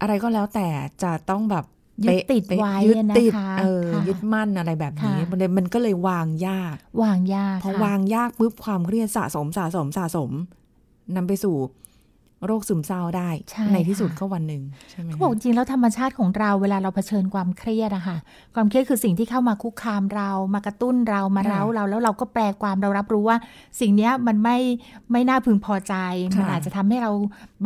[0.00, 0.68] อะไรก็แล้วแต่
[1.02, 1.64] จะต้องแบบ
[2.04, 10.30] ยึดเป๊ะติดเป๊ะไว้ยึดนะคะติดเออค่ะยึดมั่นอะไรแบบนี้ค่ะมันเลยมันก็เลยวางยาก วางยากพอค่ะวางยากปุ๊บความเครียดสะสมสะสมสะสม
[11.16, 11.56] นำไปสู่
[12.46, 18.16] โรคซึมเศร้าได้ใช่ที่สุดค่ะก็วันหนึ่งใช่ไหมเขาบอกจริงๆแล้วธรรมชาติของเราเวลาเราเผชิญความเครียดอะค่ะ
[18.54, 23.36] ความเครียดคือสิ่งที่เข้ามาคุกคามเรา มากระตุ้นเรามาเร้าเราแล้วเราก็แปลความเรารับรู้ว่า
[23.80, 24.58] สิ่งเนี้ยมันไม่
[25.12, 25.94] ไม่น่าพึงพอใจ
[26.36, 27.10] มันอาจจะทำให้เรา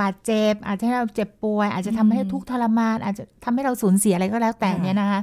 [0.01, 5.21] บาดเจ็บ อาจจะให้เราเจ็บป่วย อาจจะทำให้ทุกข์ทรมาน อาจจะทำให้เราสูญเสียอะไรก็แล้วแต่เนี่ยนะคะ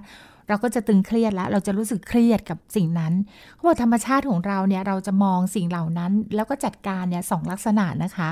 [0.47, 3.13] เราก็จะตึงเครียดแล้ว เราจะรู้สึกเครียดกับสิ่งนั้น
[3.55, 8.29] เขาบอกธรรมชาติของเราเนี่ยเราจะมองสิ่งเหล่านั้น แล้วก็จัดการเนี่ยสองลักษณะนะคะ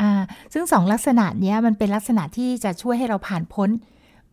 [0.00, 0.10] อ่า
[0.52, 3.68] ซึ่งสองลักษณะเนี้ยมันเป็นลักษณะที่จะช่วยให้เราผ่านพ้น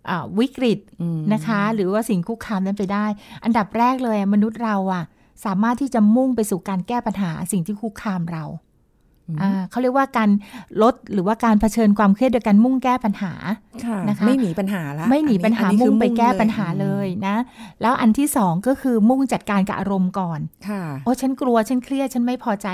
[0.10, 3.06] อ่าวิกฤตอืมนะคะ หรือว่าสิ่งคุกคามนั้นไปได้
[3.44, 5.03] อันดับแรกเลยมนุษย์เราอะ
[5.46, 8.46] สามารถที่จะมุ่งไปสู่การแก้ปัญหาสิ่งที่คุกคามเรา
[9.41, 10.30] อ่าเขาเรียกว่าการ
[10.82, 13.34] ลดหรือว่าการเผชิญความเครียดโดยการมุ่งแก้ปัญหา
[13.86, 17.38] ค่ะนะคะไม่หนีปัญหาละไม่หนีปัญหาอันนี้มุ่งคือไปแก้ปัญหาอืมเลยนะ
[17.82, 20.39] แล้วอันที่สองก็คือมุ่งจัดการกับอารมณ์ก่อน
[20.70, 22.68] ค่ะ โอ้ฉันกลัวฉันเครียดฉันไม่พอใจ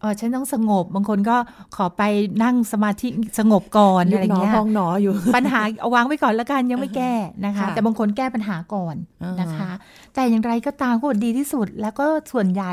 [0.00, 1.36] เออฉันต้องสงบบางคนก็
[1.76, 2.02] ขอไป
[2.42, 7.12] นั่งสมาธิสงบก่อนยุอะไรบหนอเงี้ยพองหนออยู่ปัญหาเอาวางไว้ก่อนแล้วกันยังไม่แก้
[7.44, 9.70] นะคะค่ะแต่บางคนแก้ปัญหาก่อนอ่านนะคะ
[10.14, 12.72] แต่อย่างไรก็ตามก็ดีที่สุด แล้วก็ส่วนใหญ่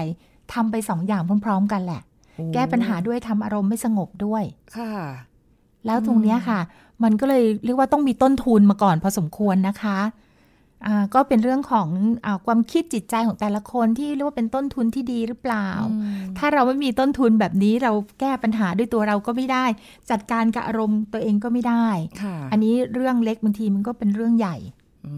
[0.53, 2.01] ทำไปสองอย่างพร้อม ๆ กันแหละ
[2.53, 4.43] แก้ปัญหาด้วยทำอารมณ์ไม่สงบด้วย
[4.77, 4.93] ค่ะ
[5.86, 6.60] แล้วตรงเนี้ยค่ะ
[7.03, 10.26] มันก็เลยเรียกว่าต้องมีต้นทุนมาก่อนพอสมควรนะคะอ่า
[11.13, 11.88] ก็เป็นเรื่องของ
[12.25, 15.67] อาความคิดจิตใจของแต่ละคนที่เรียกว่าเป็นต้นทุนที่ดีหรือเปล่า
[16.38, 19.65] ถ้าเราไม่มีต้นทุนแบบนี้เราแก้ปัญหาด้วยตัวเราก็ไม่ได้
[20.12, 21.88] จัดการกับอารมณ์ตัวเองก็ไม่ได้
[22.22, 24.57] ค่ะอันนี้เรื่องเล็กบางทีมันก็เป็นเรื่องใหญ่
[25.05, 25.13] อื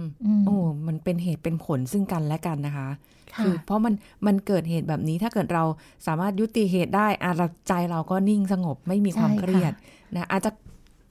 [0.00, 0.56] มอืมโอ้
[0.86, 2.88] มันเป็นเหตุเป็นผลซึ่งกันและกันนะคะ
[3.34, 3.94] ค่ะอเพราะมัน
[4.26, 5.64] มันเกิดเหตุแบบนี้ถ้าเกิดเรา
[6.06, 9.72] สามารถยุติเหตุได้อาเราใจเราก็นิ่งสงบไม่มีความใช่ค่ะเครียด
[10.16, 10.50] นะอาจจะ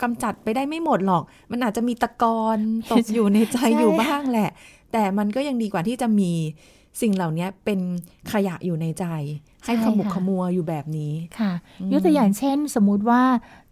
[0.01, 2.57] กำจัดไปได้ไม่หมดหรอก มันอาจจะมีตะกอน
[2.91, 4.49] ตกอยู่ในใจใช่อยู่บ้างแหละ
[4.91, 6.31] แต่มันก็ยังดีกว่าที่จะมี
[7.01, 7.79] สิ่งเหล่านี้เป็น
[8.31, 9.05] ขยะอยู่ในใจ
[9.65, 11.53] ให้ขมุกขมัวอยู่แบบนี้ค่ะ
[11.91, 13.21] ยกตัวอย่างเช่น สมมุติว่า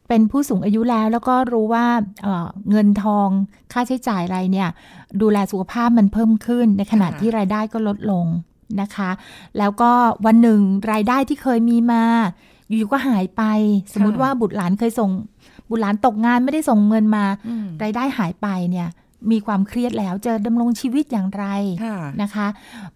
[0.08, 1.86] เป็นผู้สูงอายุแล้วแล้วก็รู้ว่า
[2.24, 3.30] เอ่อเงินทอง
[3.74, 4.70] ค่าใช้จ่ายอะไรเนี่ย
[5.22, 8.26] ดูแลสุขภาพมันเพิ่มขึ้น ในขณะค่ะที่รายได้ก็ลดลง
[8.82, 9.12] นะคะ
[9.58, 9.92] แล้วก็
[10.26, 12.04] วันหนึ่งรายได้ที่เคยมีมา
[12.68, 13.44] อยู่ๆก็หายไป
[13.94, 15.10] สมมติว่าบุตรหลานเคยส่ง
[15.72, 18.90] บุตรหลานตกงานไม่ได้ส่งเงินมาอืมรายได้หายไปเนี่ย
[19.32, 21.46] มีความเครียดแล้วจะดำรงชีวิตอย่างไร
[21.84, 22.48] ค่ะนะคะ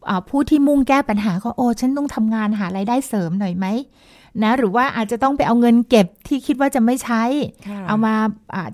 [0.09, 3.65] อ่าผู้ที่มุ่งแก้ปัญหาก็โอ้ฉันต้องทำงานหารายได้เสริมหน่อยไหม
[4.43, 7.23] นะหรือว่าอาจจะต้องไปเอาเงินเก็บที่คิดว่าจะไม่ใช้
[7.67, 8.13] ค่ะเอามา
[8.55, 8.69] อ่า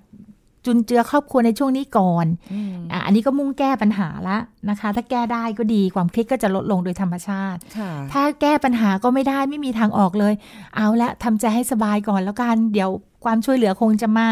[0.66, 4.38] จุนเจือครอบครัวในช่วงนี้ก่อนอืมอะอันนี้ก็มุ่งแก้ปัญหาละ
[4.70, 10.34] นะคะ ถ้าแก้ได้ก็ดีความเครียดก็จะลดลงโดยธรรมชาติค่ะถ้าแก้ปัญหาก็ไม่ได้ไม่มีทางออกเลย
[10.76, 12.90] เอาละทำใจให้สบายก่อนแล้วกัน เดี๋ยว
[13.24, 14.30] ความช่วยเหลือคงจะมา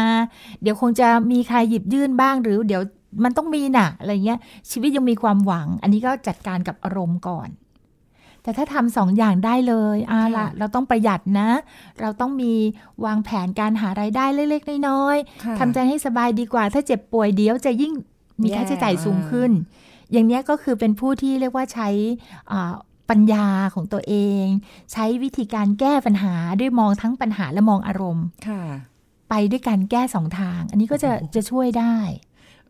[0.62, 2.82] เดี๋ยวคงจะมีใครหยิบยื่นบ้างหรือเดี๋ยว
[3.24, 4.38] มันต้องมีน่ะอะไรเงี้ย
[4.70, 7.48] ชีวิตยังมีความหวัง อันนี้ก็จัดการกับอารมณ์ก่อน
[8.42, 11.50] แต่ถ้าทำสองอย่างได้เลยเอาละค่ะเราต้องประหยัดนะ
[12.00, 12.52] เราต้องมี
[13.04, 17.92] วางแผนการหารายได้เล็กๆน้อยๆค่ะทำใจให้สบายดีกว่า ถ้าเจ็บป่วยเดี๋ยวจะยิ่ง
[18.42, 19.50] มีแย่ค่าใช้จ่ายสูงขึ้น
[20.12, 21.88] อย่างเนี้ยก็คือเป็นผู้ที่เรียกว่าใช้
[22.52, 22.74] อ่า
[23.10, 24.46] ปัญญาของตัวเอง
[24.92, 28.62] ใช้วิธีการแก้ปัญหาด้วยมองทั้งปัญหาและมองอารมณ์ค่ะ
[29.30, 31.96] ไปด้วยการแก้สองทาง อันนี้ก็จะจะช่วยได้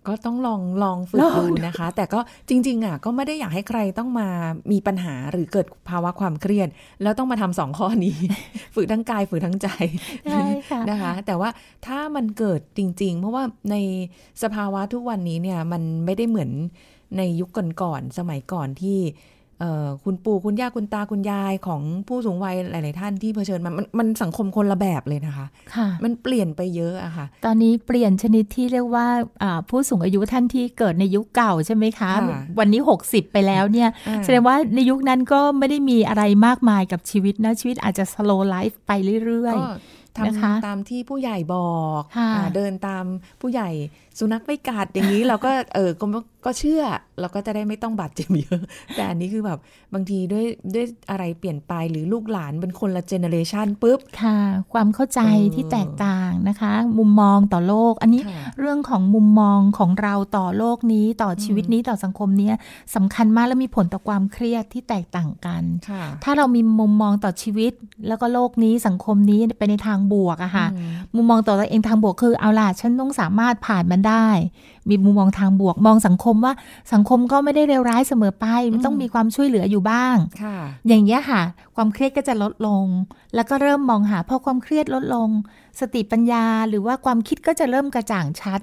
[0.09, 4.29] ก็ต้องลองลองฝึกลองดูนะคะ แต่ก็จริง ๆ อะ ก็ไม่ได้อยากให้ใครต้องมา
[4.73, 6.69] มีปัญหาหรือเกิดภาวะความเครียด
[7.03, 8.17] แล้วต้องมาทำสองข้อนี้
[8.75, 9.69] ฝึกทั้งกายฝึกทั้งใจ
[10.31, 11.51] ใช่ค่ะนะคะ แต่ว่า
[11.87, 13.77] ถ้ามันเกิดจริง ๆ เพราะว่าใน
[14.43, 16.51] สภาวะทุกวันนี้เนี่ย มันไม่ได้เหมือน
[17.17, 17.51] ในยุค
[17.83, 19.40] ก่อนๆสมัยก่อนที่เอ่อ
[20.05, 29.07] คุณปู่คุณย่าคุณตาคุณยายของผู้สูงวัยหลาย ๆ ท่านที่เผชิญมันมันมันสังคมคนละแบบเลยนะคะค่ะ มันเปลี่ยนไปเยอะอะค่ะ ตอนนี้เปลี่ยนชนิดที่เรียกว่า
[29.43, 38.91] อ่าผู้สูงอายุท่านที่เกิดในยุคเก่าใช่ไหมคะค่ะวันนี้ 60 ไปแล้วเนี่ยอ่าแสดงว่าในยุคนั้นก็ไม่ได้มีอะไรมากมายกับชีวิตนะชีวิตอาจจะ slow life ไป
[39.25, 39.59] เรื่อย
[40.19, 43.05] ก็นะคะทำตามที่ผู้ใหญ่บอกค่ะอ่าเดินตาม
[43.41, 43.71] ผู้ใหญ่
[44.21, 46.07] สุนัขไปกัดอย่างนี้เราก็เออก็
[46.47, 46.83] ก็เชื่อ
[47.21, 48.63] เราก็จะได้ไม่ต้องบาดเจ็บเยอะ
[48.97, 49.59] แต่อันนี้คือแบบ
[49.95, 54.39] บางทีด้วยด้วยอะไรเปลี่ยนไปหรือลูกหลานเป็นคนละเจเนเรชันปุ๊บค่ะ
[54.73, 62.55] ความเข้าใจเออที่แตกต่างนะคะ มุมมองต่อโลก อันนี้ค่ะเรื่องของมุมมองของเราต่อโลกนี้ต่อชีวิตนี้ต่อสังคมเนี้ย
[62.95, 67.73] สำคัญมากและมีผลต่อความเครียดที่แตกต่างกันค่ะถ้าเรามีมุมมองต่อชีวิต
[68.09, 74.10] แล้วก็โลกนี้สังคมนี้ไปในทางบวกอะค่ะอืมมุมมองต่อตัวเองทางบวกคือเอาล่ะฉันต้องสามารถผ่านมันได้
[74.89, 76.53] มีมุมมองทางบวกมองสังคมว่า
[76.93, 81.43] สังคมก็ไม่ได้เลวร้ายเสมอไปมันต้องมีความช่วยเหลืออยู่บ้างค่ะอย่างเงี้ยค่ะ
[81.77, 82.87] ความเครียดก็จะลดลง
[83.35, 85.29] แล้วก็เริ่มมองหาพอความเครียดลดลง
[85.81, 88.61] สติปัญญาหรือว่าความคิดก็จะเริ่มกระจ่างชัด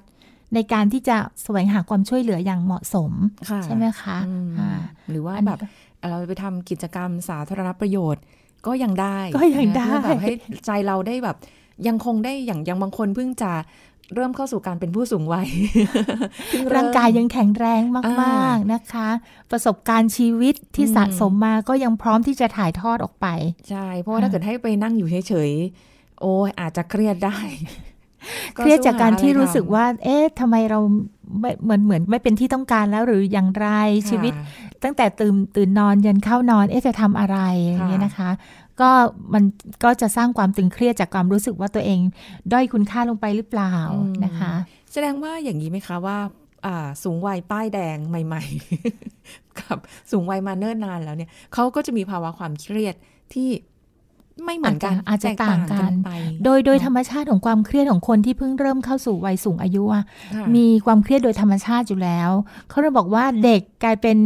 [0.53, 3.11] ในการที่จะแสวงหาความช่วยเหลืออย่างเหมาะสม
[3.49, 4.71] ค่ะใช่ไหมคะอืมอ่า
[5.09, 5.59] หรือว่าอันนี้แบบ
[6.09, 8.23] เราไปทำกิจกรรมสาธารณประโยชน์
[8.67, 10.33] ก็ยังได้ก็ยังได้นะเพื่อแบบให้
[10.65, 11.37] ใจเราได้แบบ
[11.87, 13.51] ยังคงได้อย่างยังบางคนเพิ่งจะ
[14.15, 15.47] เริ่มเข้าสู่การเป็นผู้สูงวัย
[16.49, 19.09] เพิ่เมร่างกายยังแข็งแรงมากอ่าๆนะคะ
[19.51, 23.27] ประสบการณ์ชีวิตที่อืมสะสมมาก็ยังพร้อมที่จะถ่ายทอดออกไป
[23.69, 27.37] ใช่ เพราะว่าถ้าเกิดให้ไปนั่งอยู่เฉยๆ โอ้ยอาจจะเครียดได้
[28.55, 30.79] เครียดจากการที่รู้สึกสู้หว่า เอ๊ะทำไมเรา
[31.39, 38.29] ไม่เหมือนเหมือนไม่เป็นที่ต้องการแล้วหรืออย่างไรอะไรทำชีวิตค่ะตั้งแต่ตื่นตื่นนอนยันเข้านอน เอ๊ะจะทำอะไรอย่างเงี้ยนะคะ
[38.81, 38.89] ก็
[39.33, 39.43] มัน
[39.83, 41.99] ก็จะสร้างความตึงเครียดจากความรู้สึกว่าตัวเอง
[42.51, 44.53] ด้อยคุณค่าลงไปหรือเปล่าอืมนะคะ
[44.93, 46.17] แสดงว่าอย่างนี้ไหมคะว่า
[46.65, 48.43] อ่าสูงวัยป้ายแดงใหม่
[49.01, 49.77] ๆ กับ
[50.11, 52.95] สูงวัยมาเนิ่นนานแล้วเนี่ยเขาก็จะมีภาวะความเครียด
[53.33, 53.49] ที่
[54.45, 56.09] ไม่เหมือนกันอาจจะแตต่างกันไป
[56.43, 62.29] โดยโดยธรรมชาติของความเครียดของคนที่เพิ่งเริ่มเข้าสู่วัยสูงอายุอะค่ะมีความเครียดโดยธรรมชาติอยู่แล้ว
[62.69, 64.17] เขาเลยบอกว่าเด็กกลายเป็น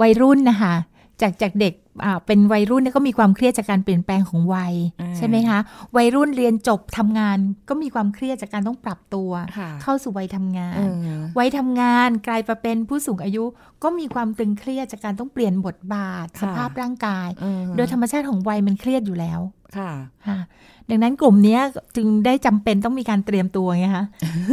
[0.00, 0.74] วัยรุ่นนะคะ
[1.22, 1.74] จากจากเด็ก
[2.04, 5.58] อ่าเป็นวัยรุ่นเนี่ยก็มีความเครียดจากการเปลี่ยนแปลงของวัยอ่าใช่ไหมคะ
[5.96, 13.44] วัยรุ่นเรียนจบทำงานก็มีความเครียดจากการต้องปรับตัวค่ะเข้าสู่วัยทำงาเอนอวัยทำงานกลายมาเป็นผู้สูงอายุ
[13.82, 19.40] ก็มีความตึงเครียดจากการต้องเปลี่ยนบทบาทค่ะสภาพร่างกายเออโดยธรรมชาติของวัยมันเครียดอยู่แล้ว
[19.76, 19.90] ค่ะ
[20.26, 20.38] ค่ะ
[20.90, 21.60] ดังนั้นกลุ่มเนี้ย
[21.96, 24.04] จึงได้จำเป็นต้องมีการเตรียมตัวไงคะ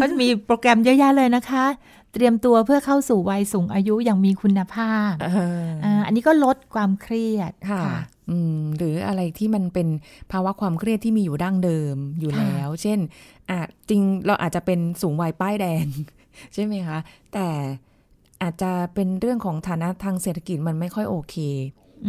[0.01, 1.65] ก็จะมีโปรแกรมเยอะแยะเลยนะคะ
[2.13, 5.29] เตรียมตัวเพื่อเข้าสู่วัยสูงอายุอย่างมีคุณภาพเอ
[5.63, 7.83] ออ่าอันนี้ก็ลดความเครียดค่ะ
[8.29, 9.87] อืมหรืออะไรที่มันเป็น
[10.31, 12.99] ภาวะความเครียดที่มีอยู่ดั้งเดิมอยู่ค่ะแล้ว เช่น
[13.49, 15.85] อาจจริงเราอาจจะเป็นสูงวัยป้ายแดง
[16.53, 16.97] ใช่ไหมคะ
[17.33, 17.47] แต่
[18.41, 21.35] อาจจะเป็นเรื่องของฐานะทางเศรษฐกิจมันไม่ค่อยโอเค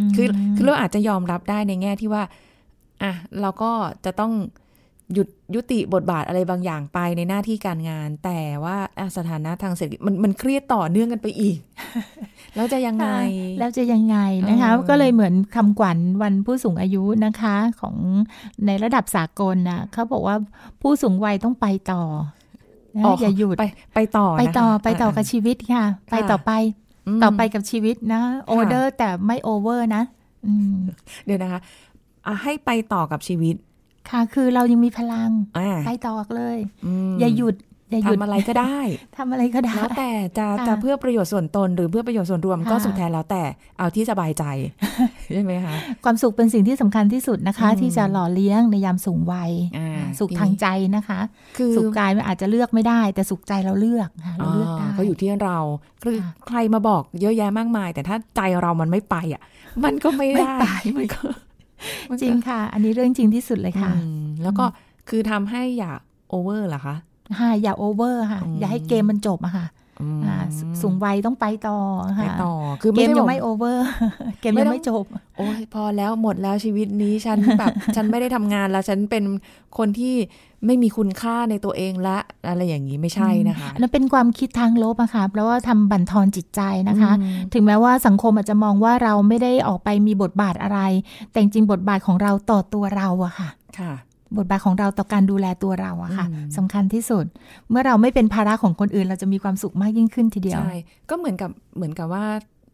[0.07, 2.23] มคือคือเราอาจจะยอมรับได้ในแง่ที่ว่า
[3.03, 3.11] อะ
[3.41, 3.71] เราก็
[4.05, 4.33] จะต้อง
[5.13, 11.57] หยุดยุติบทบาทอะไรบางอย่างไปในหน้าที่การงาน แต่ว่าอะสถานะทางเศรษฐกิจมันมันเครียดต่อเนื่องกันไปอีก
[12.55, 14.17] แล้วจะยังไงค่ะแล้วจะยังไง
[14.49, 17.95] นะคะเออก็เลยเหมือนคำขวัญวันผู้สูงอายุนะคะของ
[18.65, 20.35] ในระดับสากลนะเขาบอกว่า
[20.81, 22.03] ผู้สูงวัยต้องไปต่อ
[22.97, 26.51] นะอย่าหยุดไปไปต่อไปต่อนะคะไปต่อกับชีวิตค่ะ ไปต่อไป
[27.15, 30.03] มต่อไปกับชีวิตนะโอเดอร์แต่ไม่โอเวอร์นะ
[30.45, 30.75] อืม
[31.25, 31.59] เดี๋ยวนะคะ
[32.25, 33.55] อะให้ไปต่อกับชีวิต
[34.09, 36.57] ค่ะคือเรายังมีพลังอ่าไปต่อเลย
[37.09, 37.55] มอย่าหยุด
[37.91, 38.79] อย่าหยุดทำอะไรก็ได้
[39.17, 43.43] ทำอะไรก็ได้แล้วแต่จะค่ะจะเพื่อประโยชน์ส่วนตนหรือเพื่อประโยชน์ส่วนรวมค่ะก็สุดแท้แล้วแต่
[43.77, 44.43] เอาที่สบายใจ
[45.33, 49.89] ใช่ไหมคะความสุขเป็นสิ่งที่สำคัญที่สุดนะคะอืมที่จะหล่อเลี้ยงในยามสูงวัยอ่า
[50.19, 51.19] สุขทีนี้ทางใจนะคะ
[51.57, 55.57] คือสุขกายมันอาจจะเลือกไม่ได้ แต่สุขใจเราเลือกค่ะเราเลือกได้ก็อยู่ที่เรา
[56.03, 59.41] คือค่ะใครมาบอกเยอะแยะมากมาย แต่ถ้าใจเรามันไม่ไปอะ
[59.83, 60.65] มันก็ไม่ไม่ได้ไป
[60.97, 61.52] มันก็มันก็
[62.21, 64.65] จริงค่ะ อันนี้เรื่องจริงที่สุดเลยค่ะอืมแล้วก็
[65.09, 65.91] คือทำให้อย่า
[66.29, 66.95] โอเวอร์เหรอคะ
[67.39, 69.82] ค่ะอย่าโอเวอร์ค่ะอืมอย่าให้เกมมันจบอะค่ะอืมอ่า
[70.57, 73.85] สูงวัยต้องไปต่อไปค่ะต่อ คือเกไม่มใช่ยับงอกไม่โอเวอร์
[74.41, 75.05] เกมไม่ยังต้องไม่จบ
[75.37, 79.23] โอ้ยพอแล้วหมดแล้วชีวิตนี้ฉันแบบฉันไม่ได้ทำงานแล้วฉันเป็น
[79.77, 80.15] คนที่
[80.65, 90.79] ไม่มีคุณค่าในตัวเองละ อะไรอย่างนี้ไม่ใช่นะคะอันนั้นเป็นความคิดทางลบอะค่ะเพราะว่าทำบั่นทอนจิตใจนะคะอืมถึงแม้ว่าสังคมอาจจะมองว่าเราไม่ได้ออกไปมีบทบาทอะไร
[91.31, 93.93] แต่จริงๆบทบาทของเราต่อตัวเราอะค่ะ ค่ะ
[94.37, 97.25] บทบาทของเราต่อการดูแลตัวเราอะค่ะอืมสำคัญที่สุด
[97.69, 100.75] เมื่อเราไม่เป็นภาระของคนอื่น เราจะมีความสุขมากยิ่งขึ้นทีเดียวใช่
[101.09, 102.25] ก็เหมือนกับเหมือนกับว่า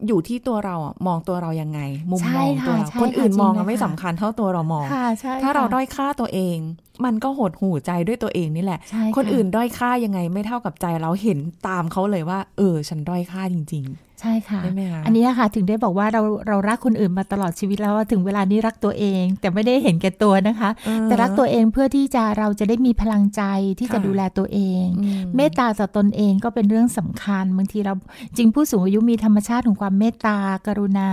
[0.06, 6.58] อยู่ที่ตัวเราอะมองตัวเรายังไง มุมใช่มองตัวค่ะเราใช่คนอื่นค่ะมองจริงอะไม่เลยค่ะสำคัญเท่าตัวเรามองค่ะใช่ถ้าเราค่ะด้อยค่าตัวเอง
[7.04, 13.84] มันก็หดหูใจด้วยตัวเองนี่แหละใช่ะคนอื่นด้อยค่ายังไงไม่เท่ากับใจเราเห็นตามเขาเลยว่า เออ ฉันด้อยค่าจริง
[14.20, 23.42] ใช่ค่ะๆได้ไหมคะอันนี้ค่ะถึงได้บอกว่าเราเรารักคนอื่นมาตลอดชีวิตแล้วว่าถึงเวลานี้รักตัวเอง แต่ไม่ได้เห็นแก่ตัวนะคะเออแต่รักตัวเองเพื่อที่จะเราจะได้มีพลังใจ
[23.78, 27.94] ที่จะค่ะดูแลตัวเองอืเมตตาต่อตนเองก็เป็นเรื่องสำคัญบางทีเรา
[28.36, 31.08] จริงผู้สูงอายุมีธรรมชาติของความเมตตากรุณา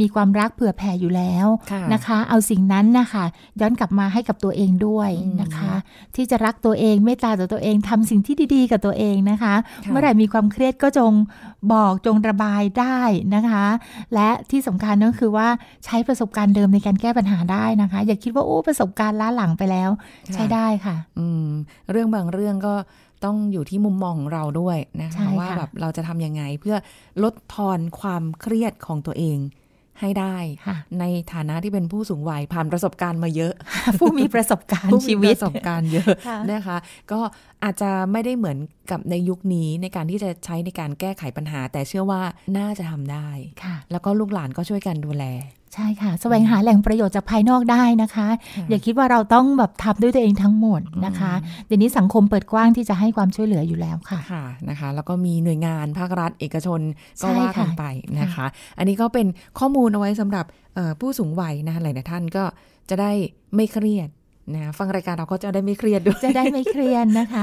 [0.00, 3.24] มีความรักเผื่อแผ่อยู่แล้วค่ะนะคะ เอาสิ่งนั้นนะคะ
[3.60, 5.10] ย้อนกลับมาให้กับตัวเองด้วย
[5.40, 5.72] นะคะ
[6.16, 11.12] ที่จะรักตัวเองเมตตาต่อตัวเองทำสิ่งที่ดีๆ กับตัวเองนะคะค่ะเมื่อไหร่มีความเครียดก็จง
[11.72, 13.00] บอกจงระบายได้
[13.34, 13.66] นะคะ
[14.14, 15.48] และที่สำคัญก็คือว่า
[15.84, 19.90] ใช้ประสบการณ์เดิมในการแก้ปัญหาได้นะคะ อย่าคิดว่าโอ้ประสบการณ์ล้าหลังไปแล้ว
[20.34, 21.48] ใช้ได้ค่ะ อืม
[21.90, 22.74] เรื่องบางเรื่องก็
[23.24, 26.76] ต้องอยู่ที่มุมมองของเราด้วยนะใช่คะค่ะว่าแบบเราจะทำยังไงเพื่อ
[27.22, 29.38] ลดทอนความเครียดของตัวเอง
[30.00, 30.36] ให้ได้
[30.66, 33.52] ค่ะในฐานะที่เป็นผู้สูงวัยผ่านประสบการณ์มาเยอะ
[33.98, 36.76] ผู้มีประสบการณ์ผู้ชีมีวิปตระสบการณ์เยอะค่ะนะคะ
[37.12, 37.20] ก็
[37.64, 38.58] อาจจะไม่ได้เหมือน
[38.90, 42.22] กับในยุคนี้ในการที่จะใช้ในการแก้ไขปัญหา แต่เชื่อว่า
[42.58, 43.28] น่าจะทำได้
[43.64, 45.24] ค่ะแล้วก็ลูกหลานก็ช่วยกันดูแล
[45.74, 51.32] ใช่ค่ะ แสวงหาแหล่งประโยชน์จากภายนอกได้นะคะค่ะอย่าคิดว่าเราต้องแบบทำด้วยตัวเองทั้งหมดนะคะ
[51.66, 56.80] เดี๋ยวนี้สังคมเปิดกว้างที่จะให้ความช่วยเหลืออยู่แล้วค่ะค่ะนะคะ แล้วก็มีหน่วยงานภาครัฐเอกชน
[57.22, 57.84] ก็ใช่ว่ากันค่ะไป
[58.20, 58.46] นะคะ
[58.78, 59.26] อันนี้ก็เป็น
[59.58, 62.44] ข้อมูลเอาไว้สำหรับเอ่อผู้สูงวัยนะคะหลายๆท่านก็
[62.90, 63.12] จะได้
[63.54, 64.08] ไม่เครียด
[64.54, 67.42] นะฟังรายการเราก็จะได้ไม่เครียดด้วย จะได้ไม่เครียดนะคะ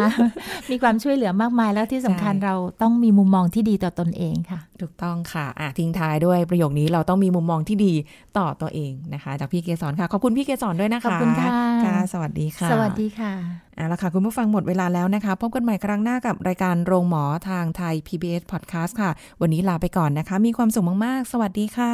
[0.71, 7.93] มีความช่วยเหลือมากมายแล้วที่สำคัญใช่เราต้องมีมุมมองที่ดีต่อตนเองค่ะ ถูกต้องค่ะอะทิ้งท้ายด้วยประโยคนี้เราต้องมีมุมมองที่ดี
[8.37, 11.49] ต่อตัวเองนะคะ จากพี่เกสรค่ะ ขอบคุณพี่เกสรด้วยนะคะ ขอบคุณค่ะ
[11.85, 13.33] ค่ะสวัสดีค่ะ สวัสดีค่ะ
[13.75, 21.93] เอาละค่ะ คุณผู้ฟังหมดเวลาแล้วนะคะ พบกันใหม่ครั้งหน้ากับรายการโรงหมอทางไทย PBS Podcast ค่ะ วันนี้ลาไปก่อนนะคะ มีความสุขมากๆ สวัสดีค่ะ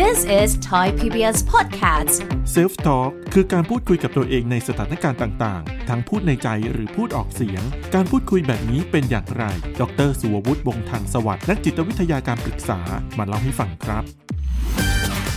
[0.00, 2.16] This is Thai PBS Podcast.
[2.54, 7.62] Self Talk คือการพูดคุยกับตัวเองในสถานการณ์ต่างๆ ทั้งพูดในใจหรือพูดออกเสียง
[7.94, 9.44] การพูดคุยแบบนี้เป็นอย่างไร
[9.80, 12.78] ดรสุวัตวงศ์ทางสวัสดิ์นักจิตวิทยาการปรึกษา
[13.18, 14.04] มาเล่าให้ฟังครับ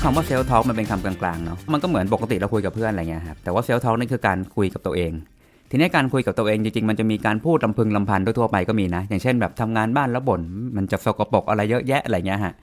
[0.02, 5.12] คำว่าเซลล์ทอ l k มันเป็นคำกลางๆเนาะ มันก็เหมือนปกติเราคุยกับเพื่อนอะไรเงี้ยครับ แต่ว่าเซลล์ทอ l k นี่คือการคุยกับตัวเอง
[5.70, 10.42] ทีนี้การคุยกับตัวเองจริงๆ มันจะมีการพูดลำพึงลำพันทั่วๆไปก็มีนะ อย่างเช่นแบบทำงานบ้านแล้วบ่น
[10.78, 12.54] มันจะสกปรกอะไรเยอะแยะอะไรเงี้ยฮะ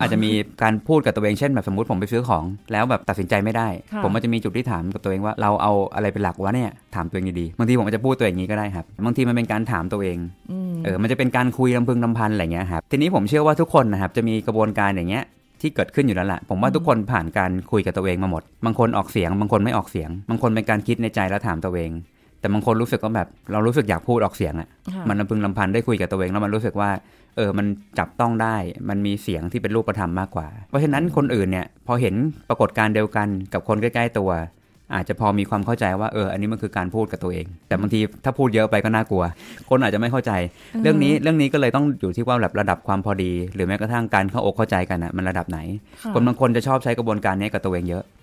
[0.00, 0.30] อาจจะมี
[0.62, 10.18] การพูดกับตัวเองเช่นแบบสมมติผมไปซื้อของแล้วแบบตัดสินใจไม่ได้ค่ะผมมันจะมีจุดที่ถามกับตัวเองว่าเราเอาอะไรเป็นหลักวะเนี่ยถามตัวเองดีๆบางทีผมอาจจะพูดตัวเองอย่างนี้ก็ได้ครับบางทีมันเป็นการถามตัวเอง
[10.50, 15.24] อืมเออมันจะเป็นการคุยลำพึงลำพันอะไรเงี้ยครับทีนี้ผมเชื่อว่าทุกคนนะครับจะมีกระบวนการอย่างเงี้ย
[15.60, 21.92] ที่เกิดขึ้นอยู่แล้วแหละผมว่าทุกคนผ่านการคุยกับตัวเองมาหมด บางคนออกเสียง บางคนไม่ออกเสียง บางคนเป็นการคิดในใจแล้วถามตัวเอง
[22.40, 26.90] แต่บางคนรู้สึกว่าแบบเรารู้สึกอยากพูดออกเสียงอะค่ะมันลำพึงลำพันได้คุยกับตัวเองแล้วมันรู้สึกว่า
[27.36, 27.66] เออมัน
[27.98, 28.56] จับต้องได้
[28.88, 32.14] มันมีเสียงที่เป็นรูปธรรมมากกว่า เพราะฉะนั้นคนอื่นเนี่ยพอเห็น
[32.48, 34.30] ปรากฏการณ์เดียวกันกับคนใกล้ ๆ ตัว
[34.94, 39.24] อาจจะพอมีความเข้าใจว่าเอออันนี้มันคือการพูดกับตัวเอง แต่บางทีถ้าพูดเยอะไปก็น่ากลัว
[39.70, 40.32] คนอาจจะไม่เข้าใจ
[40.82, 48.19] เรื่องนี้เรื่องนี้ก็เลยต้องอยู่ที่ว่าแบบระดับความพอดี หรือแม้กระทั่งการเข้าอกเข้าใจกันอะมันระดับไหนะคนบางคนจะชอบใช้กระบวนการนี้กับตัวเองเยอะใช่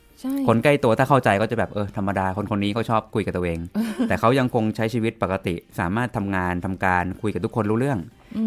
[0.48, 3.60] คนใกล้ตัวถ้าเข้าใจก็จะแบบเออธรรมดาคนคนนี้เขาชอบคุยกับตัวเอง
[4.08, 8.00] แต่เขายังคงใช้ชีวิตปกติ สามารถทำงานทำการคุยกับทุกคนรู้เรื่อง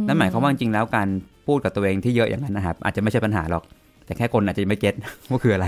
[0.07, 1.09] นั่นหมายความว่าจริงๆแล้วการ
[1.47, 3.65] พูดกับตัวเองที่เยอะอย่างนั้นนะครับอาจจะไม่ใช่ปัญหาหรอก
[4.07, 4.95] แต่แค่คนอาจจะไม่เก็ต
[5.31, 5.67] ว่าคืออะไร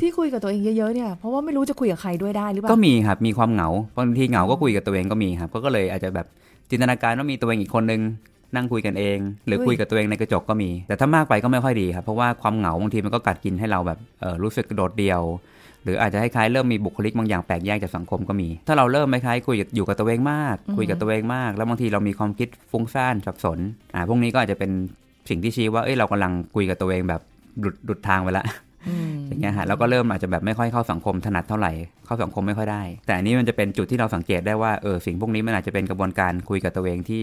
[0.00, 6.26] ที่คุยกับตัวเองเยอะๆเนี่ยเพราะว่าไม่รู้จะคุยกับใครด้วยได้หรือเปล่าก็มีครับมีความเหงาบางทีเหงาก็คุยกับตัวเองก็มีครับก็ก็เลยอาจจะแบบ
[6.70, 8.00] จินตนาการว่ามีตัวเองอีกคนนึง
[8.56, 15.22] นั่งคุยกันเอง หรือเฮ้ยคุยกับตัวเองในกระจกก็มี แต่ถ้ามากไปก็ไม่ค่อยดีครับเพราะว่าความเหงาบางทีมันก็กัดกินให้เราแบบเออรู้สึกโดดเดี่ยว
[15.84, 23.58] หรืออาจจะคล้ายๆเริ่มมีบุคลิกบางอย่างแปลกแยกจากสังคมก็มี ถ้าเราเริ่มคล้ายๆคุยกับอยู่กับตัวเองมาก คุยกับตัวเองมาก แล้วบางทีเรามีความคิดฟุ้งซ่านสับสน
[23.94, 24.70] อ่าพวกนี้ก็อาจจะเป็น
[25.28, 27.20] สิ่งที่ชี้ว่าเอ้ยเรากำลังคุยกับตัวเองแบบ
[27.60, 28.44] หลุดหลุดทางไปละ
[28.88, 31.72] อืมอย่างเงี้ยฮะแล้วก็เริ่มอาจจะแบบไม่ค่อยเข้าสังคมถนัดเท่าไหร่
[32.06, 37.22] เข้าสังคมไม่ค่อยได้ แต่อันนี้มันจะเป็นจุดที่เราสังเกตได้ว่าเออสิ่งพวกนี้มันอาจจะเป็นกระบวนการคุยกับตัวเองที่